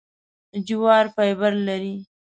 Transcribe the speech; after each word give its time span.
جواري 0.67 1.09
فایبر 1.15 1.53
لري. 1.67 1.95